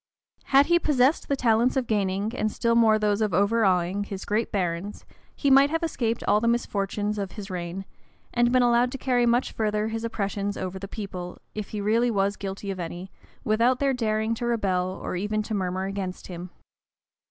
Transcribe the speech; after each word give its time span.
Had 0.45 0.65
he 0.65 0.79
possessed 0.79 1.27
the 1.27 1.35
talents 1.35 1.77
of 1.77 1.85
gaining, 1.85 2.35
and 2.35 2.51
still 2.51 2.73
more 2.73 2.97
those 2.97 3.21
of 3.21 3.35
overawing, 3.35 4.03
his 4.03 4.25
great 4.25 4.51
barons, 4.51 5.05
he 5.35 5.51
might 5.51 5.69
have 5.69 5.83
escaped 5.83 6.23
all 6.23 6.41
the 6.41 6.47
misfortunes 6.47 7.19
of 7.19 7.33
his 7.33 7.51
reign, 7.51 7.85
and 8.33 8.51
been 8.51 8.63
allowed 8.63 8.91
to 8.93 8.97
carry 8.97 9.27
much 9.27 9.51
further 9.51 9.89
his 9.89 10.03
oppressions 10.03 10.57
over 10.57 10.79
the 10.79 10.87
people, 10.87 11.37
if 11.53 11.69
he 11.69 11.79
really 11.81 12.09
was 12.09 12.35
guilty 12.35 12.71
of 12.71 12.79
any, 12.79 13.11
without 13.43 13.77
their 13.77 13.93
daring 13.93 14.33
to 14.33 14.47
rebel, 14.47 14.87
or 14.89 15.15
even 15.15 15.43
to 15.43 15.53
murmur 15.53 15.85
against 15.85 16.25
him. 16.25 16.49